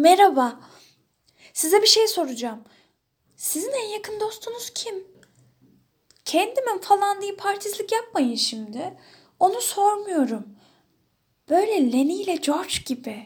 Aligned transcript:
Merhaba. 0.00 0.60
Size 1.52 1.82
bir 1.82 1.86
şey 1.86 2.08
soracağım. 2.08 2.64
Sizin 3.36 3.72
en 3.72 3.88
yakın 3.88 4.20
dostunuz 4.20 4.70
kim? 4.74 4.94
Kendimin 6.24 6.78
falan 6.78 7.22
deyip 7.22 7.46
artistlik 7.46 7.92
yapmayın 7.92 8.34
şimdi. 8.34 8.96
Onu 9.40 9.60
sormuyorum. 9.60 10.46
Böyle 11.50 11.92
Lenny 11.92 12.22
ile 12.22 12.34
George 12.34 12.74
gibi. 12.86 13.24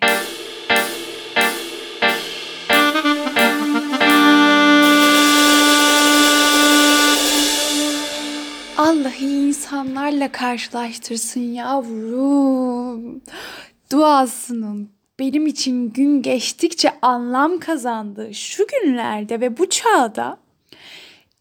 Allah 8.79 9.13
iyi 9.21 9.49
insanlarla 9.49 10.33
karşılaştırsın 10.33 11.41
yavrum. 11.41 13.22
Duasının 13.93 14.95
benim 15.19 15.46
için 15.46 15.90
gün 15.90 16.23
geçtikçe 16.23 16.92
anlam 17.02 17.59
kazandığı 17.59 18.34
şu 18.34 18.66
günlerde 18.66 19.40
ve 19.40 19.59
bu 19.59 19.70
çağda 19.70 20.38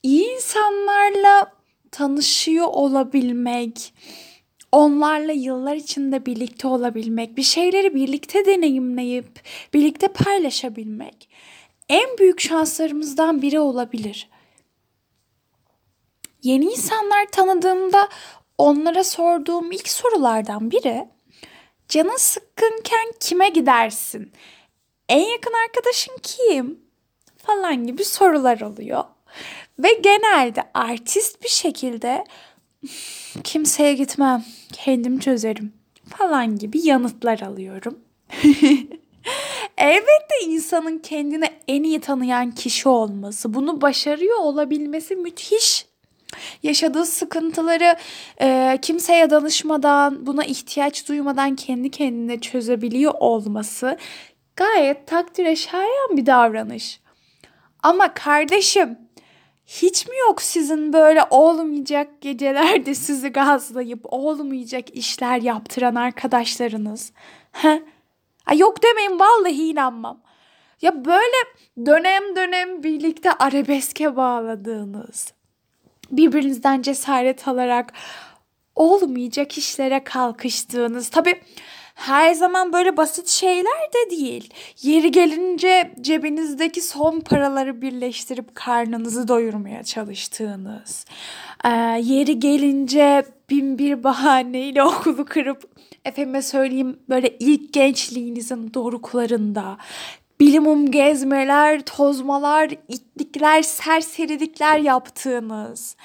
iyi 0.04 0.36
insanlarla 0.36 1.52
tanışıyor 1.92 2.68
olabilmek, 2.68 3.94
onlarla 4.72 5.32
yıllar 5.32 5.76
içinde 5.76 6.26
birlikte 6.26 6.68
olabilmek, 6.68 7.38
bir 7.38 7.44
şeyleri 7.44 7.96
birlikte 7.96 8.46
deneyimleyip 8.46 9.42
birlikte 9.74 10.08
paylaşabilmek 10.08 11.30
en 11.90 12.18
büyük 12.18 12.42
şanslarımızdan 12.42 13.42
biri 13.42 13.60
olabilir. 13.60 14.30
Yeni 16.44 16.66
insanlar 16.66 17.26
tanıdığımda 17.32 18.10
onlara 18.58 19.04
sorduğum 19.04 19.72
ilk 19.72 19.90
sorulardan 19.90 20.72
biri 20.72 21.08
canın 21.94 22.18
sıkkınken 22.18 23.12
kime 23.20 23.50
gidersin? 23.50 24.32
En 25.10 25.28
yakın 25.28 25.54
arkadaşın 25.66 26.18
kim? 26.24 26.80
Falan 27.38 27.88
gibi 27.88 28.04
sorular 28.04 28.62
oluyor. 28.62 29.04
Ve 29.80 29.94
genelde 29.94 30.64
artist 30.74 31.44
bir 31.44 31.50
şekilde 31.50 32.24
kimseye 33.44 33.94
gitmem, 33.94 34.46
kendim 34.72 35.20
çözerim 35.20 35.74
falan 36.18 36.58
gibi 36.58 36.88
yanıtlar 36.88 37.40
alıyorum. 37.40 38.00
Elbette 39.78 40.36
insanın 40.46 41.00
kendini 41.00 41.46
en 41.68 41.84
iyi 41.84 42.02
tanıyan 42.02 42.52
kişi 42.52 42.90
olması, 42.90 43.54
bunu 43.54 43.82
başarıyor 43.82 44.38
olabilmesi 44.40 45.16
müthiş. 45.16 45.86
Yaşadığı 46.64 47.06
sıkıntıları 47.06 47.96
e, 48.42 48.80
kimseye 48.82 49.30
danışmadan, 49.30 50.26
buna 50.26 50.44
ihtiyaç 50.44 51.10
duymadan 51.10 51.56
kendi 51.56 51.92
kendine 51.92 52.40
çözebiliyor 52.40 53.14
olması 53.20 53.98
gayet 54.56 55.08
takdire 55.08 55.56
şayan 55.56 56.18
bir 56.18 56.26
davranış. 56.26 57.02
Ama 57.84 58.14
kardeşim 58.14 58.98
hiç 59.66 60.08
mi 60.08 60.18
yok 60.18 60.42
sizin 60.42 60.94
böyle 60.94 61.22
olmayacak 61.30 62.22
gecelerde 62.22 62.96
sizi 62.96 63.30
gazlayıp 63.30 64.02
olmayacak 64.04 64.96
işler 64.96 65.42
yaptıran 65.42 65.96
arkadaşlarınız? 65.96 67.12
He? 67.52 67.84
Ay 68.46 68.58
yok 68.58 68.84
demeyin 68.84 69.20
vallahi 69.20 69.70
inanmam. 69.70 70.22
Ya 70.82 71.06
böyle 71.06 71.38
dönem 71.86 72.36
dönem 72.36 72.84
birlikte 72.84 73.32
arabeske 73.32 74.16
bağladığınız, 74.16 75.34
birbirinizden 76.18 76.82
cesaret 76.82 77.48
alarak 77.48 77.94
olmayacak 78.76 79.58
işlere 79.58 80.04
kalkıştığınız. 80.04 81.10
Tabii 81.10 81.42
her 81.96 82.34
zaman 82.34 82.74
böyle 82.74 82.98
basit 82.98 83.28
şeyler 83.28 83.90
de 83.94 84.10
değil. 84.10 84.54
Yeri 84.82 85.12
gelince 85.12 85.92
cebinizdeki 86.02 86.82
son 86.82 87.20
paraları 87.20 87.82
birleştirip 87.82 88.56
karnınızı 88.56 89.28
doyurmaya 89.28 89.84
çalıştığınız. 89.84 91.06
Ee, 91.66 91.70
yeri 92.04 92.40
gelince 92.40 93.26
bin 93.50 93.78
bir 93.78 94.04
bahaneyle 94.04 94.84
okulu 94.84 95.26
kırıp 95.26 95.64
efendime 96.06 96.42
söyleyeyim 96.42 97.00
böyle 97.10 97.38
ilk 97.40 97.74
gençliğinizin 97.74 98.74
doruklarında 98.74 99.78
bilimum 100.44 100.92
gezmeler, 100.92 101.82
tozmalar, 101.82 102.70
itlikler, 102.88 103.62
serserilikler 103.62 104.78
yaptığınız. 104.78 105.96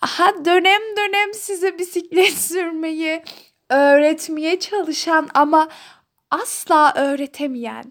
Aha 0.00 0.44
dönem 0.44 0.80
dönem 0.96 1.34
size 1.34 1.78
bisiklet 1.78 2.32
sürmeyi 2.38 3.22
öğretmeye 3.70 4.60
çalışan 4.60 5.28
ama 5.34 5.68
asla 6.30 6.92
öğretemeyen 6.96 7.84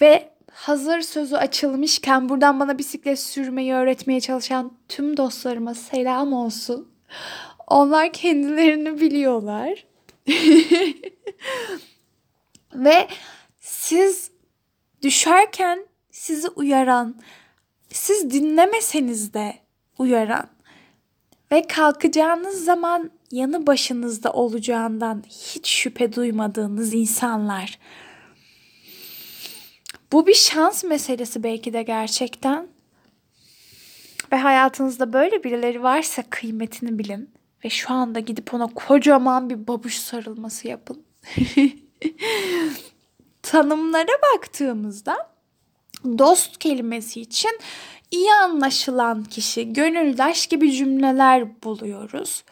ve 0.00 0.32
hazır 0.52 1.00
sözü 1.00 1.36
açılmışken 1.36 2.28
buradan 2.28 2.60
bana 2.60 2.78
bisiklet 2.78 3.20
sürmeyi 3.20 3.74
öğretmeye 3.74 4.20
çalışan 4.20 4.72
tüm 4.88 5.16
dostlarıma 5.16 5.74
selam 5.74 6.32
olsun. 6.32 6.88
Onlar 7.66 8.12
kendilerini 8.12 9.00
biliyorlar. 9.00 9.86
ve 12.74 13.08
siz 13.60 14.39
düşerken 15.02 15.86
sizi 16.10 16.48
uyaran, 16.48 17.14
siz 17.88 18.30
dinlemeseniz 18.30 19.34
de 19.34 19.54
uyaran 19.98 20.48
ve 21.52 21.66
kalkacağınız 21.66 22.64
zaman 22.64 23.10
yanı 23.30 23.66
başınızda 23.66 24.32
olacağından 24.32 25.22
hiç 25.28 25.68
şüphe 25.68 26.12
duymadığınız 26.12 26.94
insanlar. 26.94 27.78
Bu 30.12 30.26
bir 30.26 30.34
şans 30.34 30.84
meselesi 30.84 31.42
belki 31.42 31.72
de 31.72 31.82
gerçekten. 31.82 32.68
Ve 34.32 34.36
hayatınızda 34.36 35.12
böyle 35.12 35.44
birileri 35.44 35.82
varsa 35.82 36.22
kıymetini 36.30 36.98
bilin. 36.98 37.30
Ve 37.64 37.70
şu 37.70 37.92
anda 37.92 38.20
gidip 38.20 38.54
ona 38.54 38.66
kocaman 38.66 39.50
bir 39.50 39.66
babuş 39.66 39.94
sarılması 39.94 40.68
yapın. 40.68 41.02
Tanımlara 43.42 44.12
baktığımızda 44.34 45.30
dost 46.04 46.58
kelimesi 46.58 47.20
için 47.20 47.58
iyi 48.10 48.32
anlaşılan 48.32 49.24
kişi, 49.24 49.72
gönüldaş 49.72 50.46
gibi 50.46 50.72
cümleler 50.72 51.62
buluyoruz. 51.62 52.44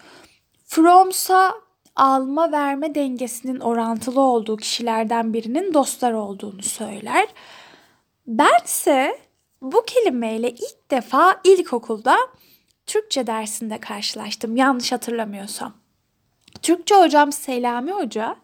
Fromsa 0.67 1.55
alma 1.97 2.53
verme 2.53 2.95
dengesinin 2.95 3.61
orantılı 3.61 4.21
olduğu 4.21 4.57
kişilerden 4.57 5.33
birinin 5.33 5.75
dostlar 5.75 6.13
olduğunu 6.13 6.63
söyler. 6.63 7.29
Bense 8.27 9.19
bu 9.63 9.85
kelimeyle 9.87 10.51
ilk 10.51 10.91
defa 10.91 11.41
ilkokulda 11.45 12.17
Türkçe 12.87 13.27
dersinde 13.27 13.79
karşılaştım 13.79 14.57
yanlış 14.57 14.93
hatırlamıyorsam. 14.93 15.73
Türkçe 16.63 16.95
hocam 16.95 17.33
Selami 17.33 17.93
Hoca 17.93 18.37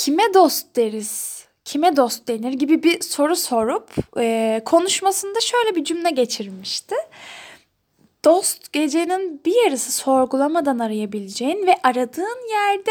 kime 0.00 0.34
dost 0.34 0.76
deriz, 0.76 1.44
kime 1.64 1.96
dost 1.96 2.28
denir 2.28 2.52
gibi 2.52 2.82
bir 2.82 3.00
soru 3.00 3.36
sorup 3.36 3.90
e, 4.18 4.62
konuşmasında 4.64 5.40
şöyle 5.40 5.76
bir 5.76 5.84
cümle 5.84 6.10
geçirmişti. 6.10 6.94
Dost 8.24 8.72
gecenin 8.72 9.40
bir 9.44 9.64
yarısı 9.64 9.92
sorgulamadan 9.92 10.78
arayabileceğin 10.78 11.66
ve 11.66 11.74
aradığın 11.82 12.48
yerde 12.50 12.90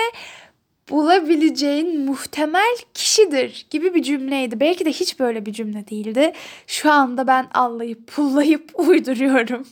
bulabileceğin 0.89 2.05
muhtemel 2.05 2.77
kişidir 2.93 3.67
gibi 3.69 3.93
bir 3.93 4.03
cümleydi. 4.03 4.59
Belki 4.59 4.85
de 4.85 4.91
hiç 4.91 5.19
böyle 5.19 5.45
bir 5.45 5.53
cümle 5.53 5.87
değildi. 5.87 6.33
Şu 6.67 6.91
anda 6.91 7.27
ben 7.27 7.47
allayıp 7.53 8.07
pullayıp 8.07 8.71
uyduruyorum. 8.79 9.67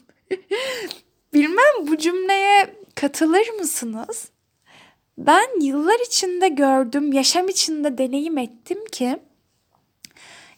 Bilmem 1.34 1.88
bu 1.88 1.98
cümleye 1.98 2.76
katılır 2.96 3.50
mısınız? 3.60 4.32
Ben 5.18 5.62
yıllar 5.62 6.00
içinde 6.08 6.48
gördüm, 6.48 7.14
yaşam 7.14 7.50
içinde 7.50 7.98
deneyim 7.98 8.38
ettim 8.38 8.86
ki 8.92 9.20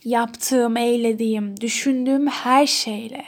yaptığım, 0.03 0.77
eylediğim, 0.77 1.61
düşündüğüm 1.61 2.27
her 2.27 2.67
şeyle 2.67 3.25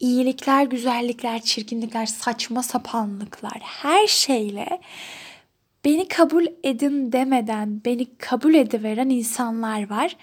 iyilikler, 0.00 0.64
güzellikler, 0.64 1.40
çirkinlikler, 1.40 2.06
saçma 2.06 2.62
sapanlıklar 2.62 3.58
her 3.62 4.06
şeyle 4.06 4.80
beni 5.84 6.08
kabul 6.08 6.46
edin 6.64 7.12
demeden 7.12 7.80
beni 7.84 8.16
kabul 8.16 8.54
ediveren 8.54 9.08
insanlar 9.08 9.90
var. 9.90 10.16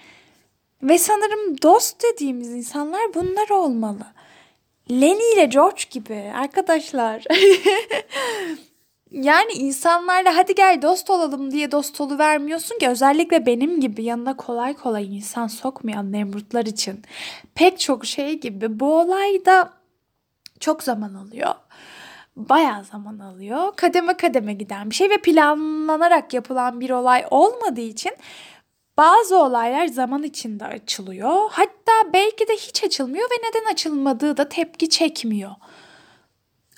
Ve 0.82 0.98
sanırım 0.98 1.62
dost 1.62 2.02
dediğimiz 2.02 2.48
insanlar 2.48 3.14
bunlar 3.14 3.50
olmalı. 3.50 4.06
Lenny 4.90 5.32
ile 5.34 5.44
George 5.44 5.82
gibi 5.90 6.32
arkadaşlar. 6.34 7.24
yani 9.10 9.52
insanlarla 9.52 10.36
hadi 10.36 10.54
gel 10.54 10.82
dost 10.82 11.10
olalım 11.10 11.50
diye 11.50 11.72
dost 11.72 12.00
vermiyorsun 12.00 12.78
ki 12.78 12.88
özellikle 12.88 13.46
benim 13.46 13.80
gibi 13.80 14.04
yanına 14.04 14.36
kolay 14.36 14.74
kolay 14.74 15.16
insan 15.16 15.46
sokmayan 15.46 16.12
Nemrutlar 16.12 16.66
için 16.66 17.02
pek 17.54 17.80
çok 17.80 18.06
şey 18.06 18.40
gibi 18.40 18.80
bu 18.80 19.00
olay 19.00 19.44
da 19.44 19.72
çok 20.60 20.82
zaman 20.82 21.14
alıyor. 21.14 21.54
Bayağı 22.36 22.84
zaman 22.84 23.18
alıyor. 23.18 23.72
Kademe 23.76 24.16
kademe 24.16 24.54
giden 24.54 24.90
bir 24.90 24.94
şey 24.94 25.10
ve 25.10 25.18
planlanarak 25.18 26.34
yapılan 26.34 26.80
bir 26.80 26.90
olay 26.90 27.26
olmadığı 27.30 27.80
için 27.80 28.12
Bazı 29.00 29.38
olaylar 29.38 29.86
zaman 29.86 30.22
içinde 30.22 30.64
açılıyor. 30.64 31.50
Hatta 31.50 32.12
belki 32.12 32.48
de 32.48 32.52
hiç 32.52 32.84
açılmıyor 32.84 33.28
ve 33.30 33.48
neden 33.48 33.72
açılmadığı 33.72 34.36
da 34.36 34.48
tepki 34.48 34.88
çekmiyor. 34.88 35.50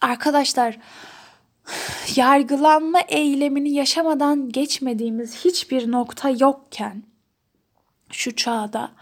Arkadaşlar 0.00 0.78
yargılanma 2.17 3.00
eylemini 3.00 3.70
yaşamadan 3.70 4.49
geçmediğimiz 4.49 5.44
hiçbir 5.44 5.91
nokta 5.91 6.31
yokken 6.31 7.03
şu 8.11 8.37
çağda 8.37 8.93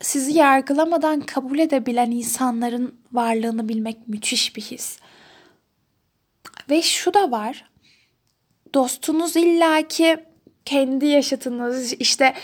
sizi 0.00 0.38
yargılamadan 0.38 1.20
kabul 1.20 1.58
edebilen 1.58 2.10
insanların 2.10 3.00
varlığını 3.12 3.68
bilmek 3.68 4.08
müthiş 4.08 4.56
bir 4.56 4.62
his. 4.62 4.98
Ve 6.70 6.82
şu 6.82 7.14
da 7.14 7.30
var. 7.30 7.70
Dostunuz 8.74 9.36
illaki 9.36 10.16
kendi 10.64 11.06
yaşatınız 11.06 11.92
işte 11.92 12.34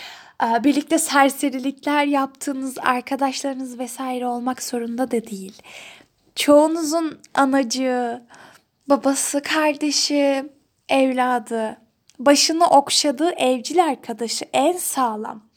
e, 0.43 0.63
birlikte 0.63 0.99
serserilikler 0.99 2.05
yaptığınız 2.05 2.77
arkadaşlarınız 2.77 3.79
vesaire 3.79 4.27
olmak 4.27 4.63
zorunda 4.63 5.11
da 5.11 5.27
değil. 5.27 5.61
Çoğunuzun 6.35 7.19
anacığı, 7.33 8.21
babası, 8.89 9.41
kardeşi, 9.41 10.49
evladı, 10.89 11.77
başını 12.19 12.67
okşadığı 12.67 13.29
evcil 13.29 13.83
arkadaşı 13.83 14.45
en 14.53 14.77
sağlam, 14.77 15.49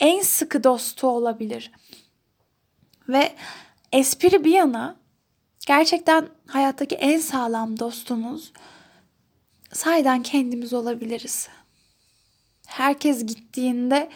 en 0.00 0.22
sıkı 0.22 0.64
dostu 0.64 1.06
olabilir. 1.08 1.72
Ve 3.08 3.32
espri 3.92 4.44
bir 4.44 4.52
yana 4.52 4.96
gerçekten 5.66 6.28
hayattaki 6.46 6.94
en 6.94 7.18
sağlam 7.18 7.78
dostumuz 7.78 8.52
sayeden 9.72 10.22
kendimiz 10.22 10.72
olabiliriz. 10.72 11.48
Herkes 12.66 13.26
gittiğinde 13.26 14.08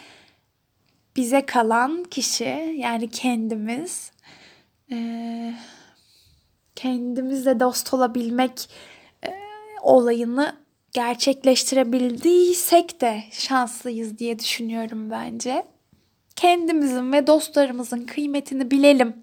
bize 1.15 1.45
kalan 1.45 2.03
kişi 2.03 2.75
yani 2.77 3.09
kendimiz 3.09 4.11
e, 4.91 5.53
kendimizle 6.79 7.59
dost 7.59 7.93
olabilmek 7.93 8.69
e, 9.25 9.29
olayını 9.81 10.55
gerçekleştirebildiysek 10.93 13.01
de 13.01 13.23
şanslıyız 13.31 14.17
diye 14.17 14.39
düşünüyorum 14.39 15.11
bence. 15.11 15.65
Kendimizin 16.35 17.11
ve 17.11 17.27
dostlarımızın 17.27 18.05
kıymetini 18.05 18.71
bilelim. 18.71 19.15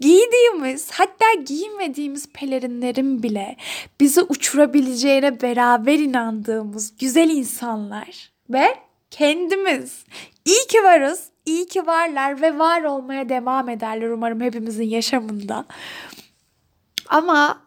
Giydiğimiz 0.00 0.90
hatta 0.90 1.34
giymediğimiz 1.46 2.32
pelerinlerin 2.32 3.22
bile 3.22 3.56
bizi 4.00 4.22
uçurabileceğine 4.22 5.40
beraber 5.40 5.98
inandığımız 5.98 6.96
güzel 6.96 7.30
insanlar 7.30 8.30
ve 8.50 8.74
kendimiz. 9.10 10.04
İyi 10.44 10.66
ki 10.68 10.82
varız, 10.82 11.28
iyi 11.46 11.68
ki 11.68 11.86
varlar 11.86 12.42
ve 12.42 12.58
var 12.58 12.82
olmaya 12.82 13.28
devam 13.28 13.68
ederler 13.68 14.10
umarım 14.10 14.40
hepimizin 14.40 14.88
yaşamında. 14.88 15.66
Ama 17.08 17.62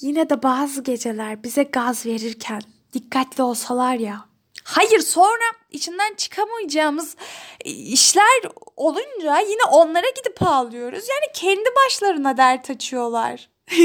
yine 0.00 0.30
de 0.30 0.42
bazı 0.42 0.82
geceler 0.82 1.42
bize 1.42 1.62
gaz 1.62 2.06
verirken 2.06 2.62
dikkatli 2.92 3.42
olsalar 3.42 3.94
ya. 3.94 4.24
Hayır 4.64 5.00
sonra 5.00 5.44
içinden 5.70 6.14
çıkamayacağımız 6.14 7.16
işler 7.64 8.42
olunca 8.76 9.38
yine 9.38 9.64
onlara 9.72 10.10
gidip 10.16 10.42
ağlıyoruz. 10.42 11.08
Yani 11.08 11.32
kendi 11.34 11.68
başlarına 11.84 12.36
dert 12.36 12.70
açıyorlar. 12.70 13.48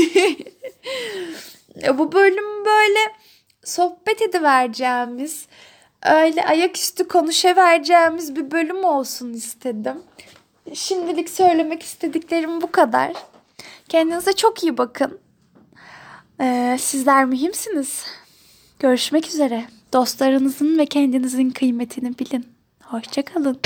Bu 1.97 2.11
bölüm 2.11 2.65
böyle 2.65 2.99
sohbet 3.63 4.21
edivereceğimiz, 4.21 5.47
öyle 6.03 6.45
ayaküstü 6.45 7.07
konuşavereceğimiz 7.07 8.35
bir 8.35 8.51
bölüm 8.51 8.83
olsun 8.83 9.33
istedim. 9.33 10.03
Şimdilik 10.73 11.29
söylemek 11.29 11.83
istediklerim 11.83 12.61
bu 12.61 12.71
kadar. 12.71 13.13
Kendinize 13.91 14.33
çok 14.33 14.63
iyi 14.63 14.77
bakın. 14.77 15.19
Ee, 16.41 16.77
sizler 16.79 17.25
mühimsiniz. 17.25 18.05
Görüşmek 18.79 19.27
üzere. 19.27 19.65
Dostlarınızın 19.93 20.77
ve 20.77 20.85
kendinizin 20.85 21.49
kıymetini 21.49 22.19
bilin. 22.19 22.45
Hoşçakalın. 22.83 23.59